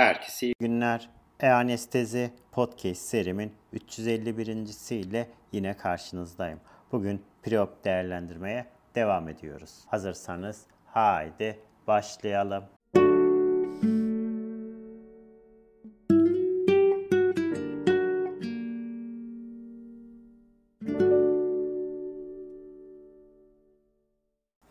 [0.00, 1.08] Herkese iyi günler.
[1.40, 4.46] E-Anestezi Podcast serimin 351.
[4.90, 6.60] ile yine karşınızdayım.
[6.92, 9.84] Bugün preop değerlendirmeye devam ediyoruz.
[9.86, 12.64] Hazırsanız haydi başlayalım.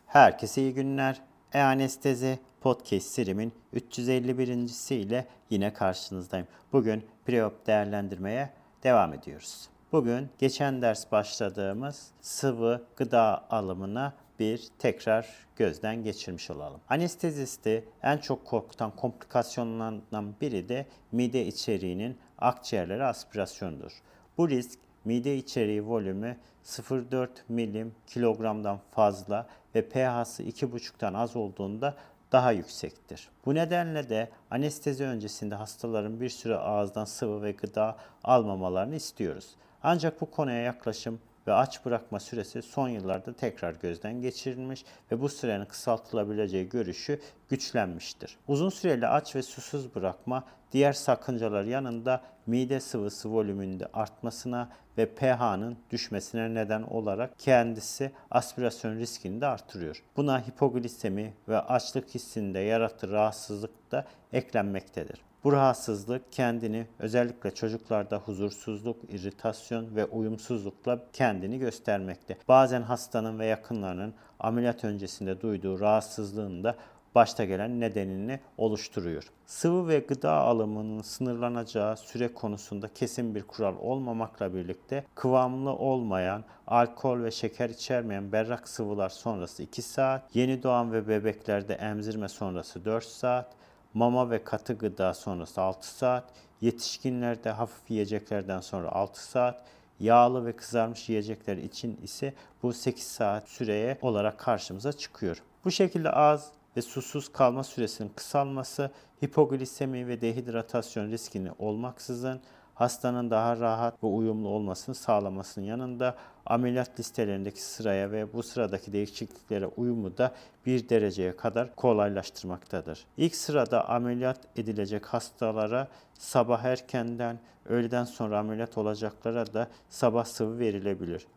[0.05, 1.28] Herkese iyi günler.
[1.53, 4.95] E-Anestezi Podcast serimin 351.
[4.95, 6.47] ile yine karşınızdayım.
[6.73, 8.49] Bugün preop değerlendirmeye
[8.83, 9.69] devam ediyoruz.
[9.91, 16.81] Bugün geçen ders başladığımız sıvı gıda alımına bir tekrar gözden geçirmiş olalım.
[16.89, 23.91] Anestezisti en çok korkutan komplikasyonlardan biri de mide içeriğinin akciğerlere aspirasyonudur.
[24.37, 31.95] Bu risk mide içeriği volümü 0,4 milim kilogramdan fazla ve pH'sı 2,5'tan az olduğunda
[32.31, 33.29] daha yüksektir.
[33.45, 39.55] Bu nedenle de anestezi öncesinde hastaların bir süre ağızdan sıvı ve gıda almamalarını istiyoruz.
[39.83, 45.29] Ancak bu konuya yaklaşım ve aç bırakma süresi son yıllarda tekrar gözden geçirilmiş ve bu
[45.29, 48.37] sürenin kısaltılabileceği görüşü güçlenmiştir.
[48.47, 55.77] Uzun süreli aç ve susuz bırakma diğer sakıncalar yanında mide sıvısı volümünde artmasına ve pH'nın
[55.91, 60.03] düşmesine neden olarak kendisi aspirasyon riskini de artırıyor.
[60.17, 65.28] Buna hipoglisemi ve açlık hissinde yarattığı rahatsızlık da eklenmektedir.
[65.43, 72.37] Bu rahatsızlık kendini özellikle çocuklarda huzursuzluk, iritasyon ve uyumsuzlukla kendini göstermekte.
[72.47, 76.75] Bazen hastanın ve yakınlarının ameliyat öncesinde duyduğu rahatsızlığın da
[77.15, 79.23] başta gelen nedenini oluşturuyor.
[79.45, 87.23] Sıvı ve gıda alımının sınırlanacağı süre konusunda kesin bir kural olmamakla birlikte kıvamlı olmayan, alkol
[87.23, 93.03] ve şeker içermeyen berrak sıvılar sonrası 2 saat, yeni doğan ve bebeklerde emzirme sonrası 4
[93.03, 93.58] saat,
[93.93, 96.23] mama ve katı gıda sonrası 6 saat,
[96.61, 99.63] yetişkinlerde hafif yiyeceklerden sonra 6 saat,
[99.99, 102.33] yağlı ve kızarmış yiyecekler için ise
[102.63, 105.43] bu 8 saat süreye olarak karşımıza çıkıyor.
[105.65, 108.91] Bu şekilde az ve susuz kalma süresinin kısalması
[109.23, 112.41] hipoglisemi ve dehidratasyon riskini olmaksızın
[112.75, 116.15] hastanın daha rahat ve uyumlu olmasını sağlamasının yanında
[116.49, 120.31] ameliyat listelerindeki sıraya ve bu sıradaki değişikliklere uyumu da
[120.65, 123.05] bir dereceye kadar kolaylaştırmaktadır.
[123.17, 131.27] İlk sırada ameliyat edilecek hastalara sabah erkenden, öğleden sonra ameliyat olacaklara da sabah sıvı verilebilir.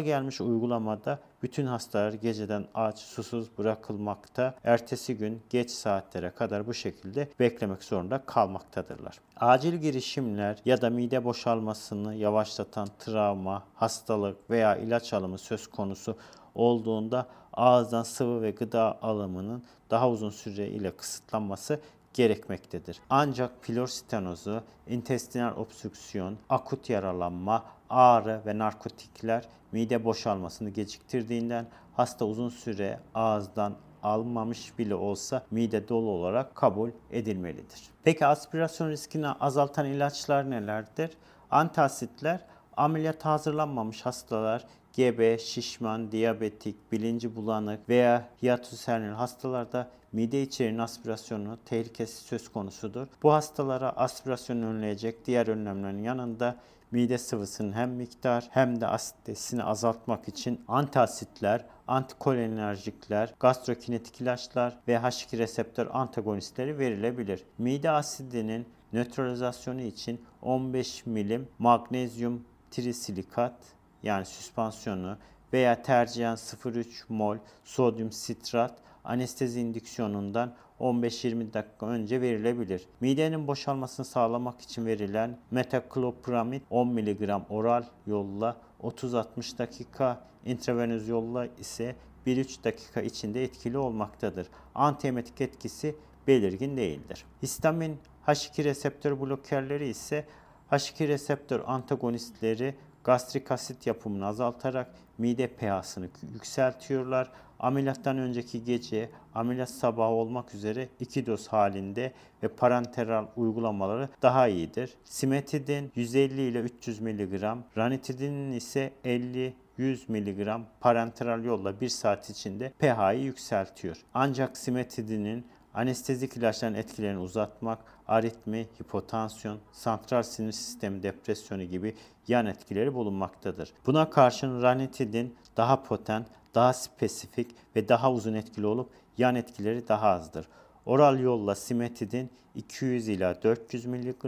[0.00, 7.28] gelmiş uygulamada bütün hastalar geceden aç, susuz bırakılmakta, ertesi gün geç saatlere kadar bu şekilde
[7.40, 9.20] beklemek zorunda kalmaktadırlar.
[9.36, 16.16] Acil girişimler ya da mide boşalmasını yavaşlatan travma, hastalık veya ilaç alımı söz konusu
[16.54, 21.80] olduğunda ağızdan sıvı ve gıda alımının daha uzun süre ile kısıtlanması
[22.14, 23.00] gerekmektedir.
[23.10, 32.48] Ancak pilor stenozu, intestinal obstrüksiyon, akut yaralanma, ağrı ve narkotikler mide boşalmasını geciktirdiğinden hasta uzun
[32.48, 37.82] süre ağızdan almamış bile olsa mide dolu olarak kabul edilmelidir.
[38.04, 41.10] Peki aspirasyon riskini azaltan ilaçlar nelerdir?
[41.50, 42.40] Antasitler
[42.80, 51.58] ameliyat hazırlanmamış hastalar gebe, şişman, diyabetik, bilinci bulanık veya hiatus hernil hastalarda mide içeriğinin aspirasyonu
[51.64, 53.06] tehlikesi söz konusudur.
[53.22, 56.56] Bu hastalara aspirasyonu önleyecek diğer önlemlerin yanında
[56.90, 65.38] mide sıvısının hem miktar hem de asitesini azaltmak için antiasitler, antikolinerjikler, gastrokinetik ilaçlar ve H2
[65.38, 67.44] reseptör antagonistleri verilebilir.
[67.58, 73.54] Mide asidinin nötralizasyonu için 15 milim magnezyum trisilikat
[74.02, 75.16] yani süspansiyonu
[75.52, 82.86] veya tercihen 0,3 mol sodyum sitrat anestezi indüksiyonundan 15-20 dakika önce verilebilir.
[83.00, 91.96] Midenin boşalmasını sağlamak için verilen metaklopramid 10 mg oral yolla 30-60 dakika, intravenöz yolla ise
[92.26, 94.46] 1-3 dakika içinde etkili olmaktadır.
[94.74, 95.96] Antiemetik etkisi
[96.26, 97.24] belirgin değildir.
[97.42, 100.26] Histamin H2 reseptör blokerleri ise
[100.70, 102.74] H2 reseptör antagonistleri
[103.04, 107.30] gastrik asit yapımını azaltarak mide pH'sını yükseltiyorlar.
[107.58, 112.12] Ameliyattan önceki gece, ameliyat sabahı olmak üzere iki doz halinde
[112.42, 114.94] ve parenteral uygulamaları daha iyidir.
[115.04, 117.42] Simetidin 150 ile 300 mg,
[117.76, 120.48] ranitidinin ise 50 100 mg
[120.80, 123.96] parenteral yolla 1 saat içinde pH'yi yükseltiyor.
[124.14, 127.78] Ancak simetidinin Anestezik ilaçların etkilerini uzatmak,
[128.10, 131.94] aritmi, hipotansiyon, santral sinir sistemi depresyonu gibi
[132.28, 133.72] yan etkileri bulunmaktadır.
[133.86, 140.08] Buna karşın ranitidin daha potent, daha spesifik ve daha uzun etkili olup yan etkileri daha
[140.08, 140.48] azdır.
[140.86, 144.24] Oral yolla simetidin 200 ila 400 mg,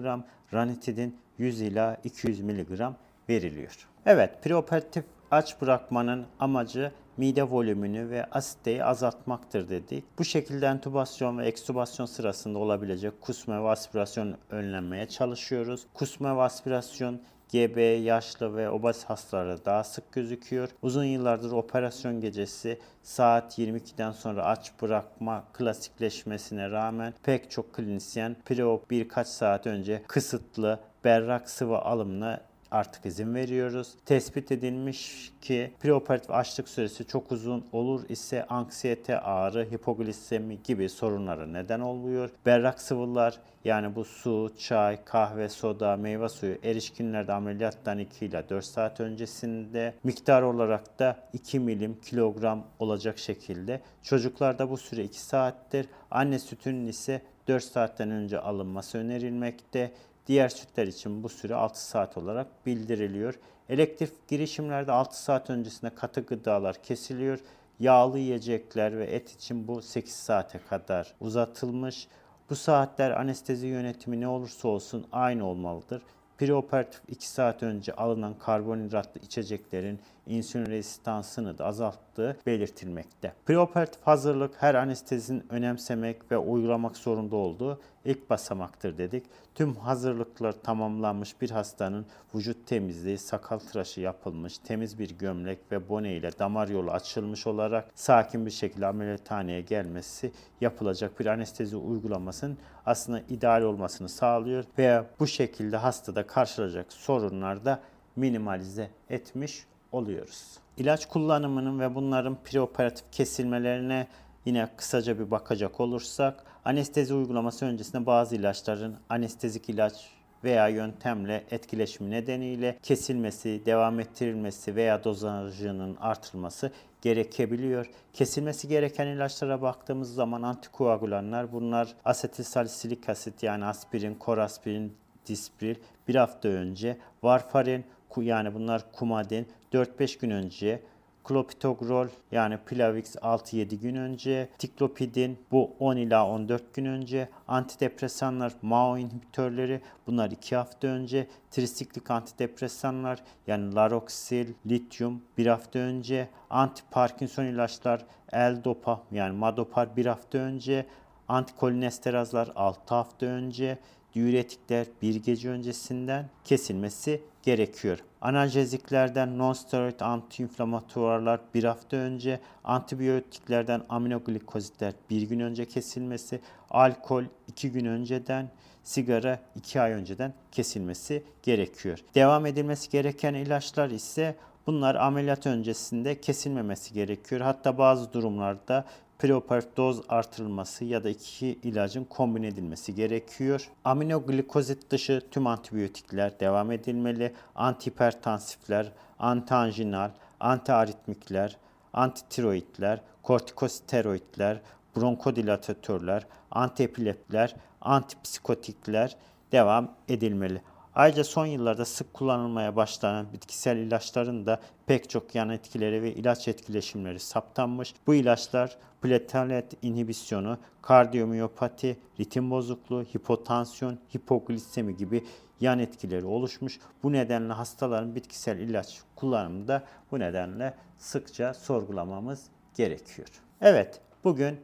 [0.53, 2.81] ranitidin 100 ila 200 mg
[3.29, 3.89] veriliyor.
[4.07, 10.05] Evet, preoperatif aç bırakmanın amacı mide volümünü ve asiteyi azaltmaktır dedik.
[10.19, 15.87] Bu şekilde entübasyon ve ekstübasyon sırasında olabilecek kusma ve aspirasyon önlenmeye çalışıyoruz.
[15.95, 17.21] Kusma ve aspirasyon
[17.53, 20.69] gebe, yaşlı ve obez hastalarda daha sık gözüküyor.
[20.83, 28.91] Uzun yıllardır operasyon gecesi saat 22'den sonra aç bırakma klasikleşmesine rağmen pek çok klinisyen preop
[28.91, 32.41] birkaç saat önce kısıtlı berrak sıvı alımına
[32.73, 33.95] artık izin veriyoruz.
[34.07, 41.47] Tespit edilmiş ki preoperatif açlık süresi çok uzun olur ise anksiyete, ağrı, hipoglisemi gibi sorunlara
[41.47, 42.31] neden oluyor.
[42.47, 48.65] Berrak sıvılar yani bu su, çay, kahve, soda, meyve suyu erişkinlerde ameliyattan 2 ile 4
[48.65, 53.81] saat öncesinde miktar olarak da 2 milim kilogram olacak şekilde.
[54.03, 55.87] Çocuklarda bu süre 2 saattir.
[56.11, 59.93] Anne sütünün ise 4 saatten önce alınması önerilmekte.
[60.27, 63.39] Diğer sütler için bu süre 6 saat olarak bildiriliyor.
[63.69, 67.41] Elektrik girişimlerde 6 saat öncesinde katı gıdalar kesiliyor.
[67.81, 72.09] Yağlı yiyecekler ve et için bu 8 saate kadar uzatılmış.
[72.51, 76.03] Bu saatler anestezi yönetimi ne olursa olsun aynı olmalıdır.
[76.39, 83.33] Preoperatif 2 saat önce alınan karbonhidratlı içeceklerin insülin rezistansını da azalttığı belirtilmekte.
[83.47, 89.25] Preoperatif hazırlık her anestezinin önemsemek ve uygulamak zorunda olduğu ilk basamaktır dedik.
[89.55, 96.17] Tüm hazırlıklar tamamlanmış bir hastanın vücut temizliği, sakal tıraşı yapılmış, temiz bir gömlek ve bone
[96.17, 103.21] ile damar yolu açılmış olarak sakin bir şekilde ameliyathaneye gelmesi yapılacak bir anestezi uygulamasının aslında
[103.29, 107.81] ideal olmasını sağlıyor ve bu şekilde hastada karşılaşacak sorunlar da
[108.17, 110.59] minimalize etmiş oluyoruz.
[110.77, 114.07] İlaç kullanımının ve bunların preoperatif kesilmelerine
[114.45, 120.11] yine kısaca bir bakacak olursak anestezi uygulaması öncesinde bazı ilaçların anestezik ilaç
[120.45, 126.71] veya yöntemle etkileşimi nedeniyle kesilmesi, devam ettirilmesi veya dozajının artırılması
[127.03, 127.91] gerekebiliyor.
[128.13, 135.75] Kesilmesi gereken ilaçlara baktığımız zaman antikoagülanlar bunlar asetilsalisilik asit yani aspirin, koraspirin, dispril
[136.09, 137.85] bir hafta önce, varfarin
[138.17, 140.83] yani bunlar kumadin 4-5 gün önce,
[141.25, 148.99] klopitogrol yani Plavix 6-7 gün önce, tiklopidin bu 10 ila 14 gün önce, antidepresanlar MAO
[148.99, 158.05] inhibitörleri bunlar 2 hafta önce, trisiklik antidepresanlar yani Laroxil, lityum 1 hafta önce, anti-Parkinson ilaçlar
[158.35, 160.87] L-Dopa yani Madopar 1 hafta önce,
[161.29, 163.79] antikolинesterazlar 6 hafta önce,
[164.15, 167.99] diüretikler bir gece öncesinden kesilmesi gerekiyor.
[168.21, 176.41] Analjeziklerden non-steroid antiinflamatuarlar bir hafta önce, antibiyotiklerden aminoglikozitler bir gün önce kesilmesi,
[176.71, 178.51] alkol iki gün önceden,
[178.85, 181.99] sigara iki ay önceden kesilmesi gerekiyor.
[182.15, 184.37] Devam edilmesi gereken ilaçlar ise
[184.67, 187.41] bunlar ameliyat öncesinde kesilmemesi gerekiyor.
[187.41, 188.85] Hatta bazı durumlarda
[189.19, 193.71] preoperatif doz artırılması ya da iki ilacın kombine edilmesi gerekiyor.
[193.85, 197.33] Aminoglikozit dışı tüm antibiyotikler devam edilmeli.
[197.55, 201.57] Antihipertansifler, antianjinal, antiaritmikler,
[201.93, 204.61] antitiroidler, kortikosteroidler,
[204.97, 209.17] bronkodilatatörler, antiepileptiler, antipsikotikler
[209.53, 210.63] devam edilmeli.
[210.95, 216.49] Ayrıca son yıllarda sık kullanılmaya başlanan bitkisel ilaçların da pek çok yan etkileri ve ilaç
[216.49, 217.95] etkileşimleri saptanmış.
[218.07, 225.25] Bu ilaçlar platelet inhibisyonu, kardiyomiyopati, ritim bozukluğu, hipotansiyon, hipoglisemi gibi
[225.61, 226.81] yan etkileri oluşmuş.
[227.03, 232.47] Bu nedenle hastaların bitkisel ilaç kullanımı da bu nedenle sıkça sorgulamamız
[232.77, 233.29] gerekiyor.
[233.61, 234.59] Evet, bugün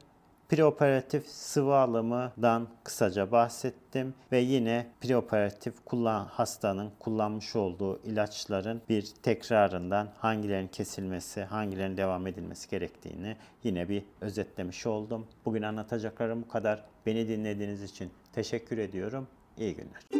[0.49, 10.09] Preoperatif sıvı alımından kısaca bahsettim ve yine preoperatif kullan hastanın kullanmış olduğu ilaçların bir tekrarından
[10.19, 15.26] hangilerinin kesilmesi, hangilerinin devam edilmesi gerektiğini yine bir özetlemiş oldum.
[15.45, 16.85] Bugün anlatacaklarım bu kadar.
[17.07, 19.28] Beni dinlediğiniz için teşekkür ediyorum.
[19.59, 20.17] İyi günler.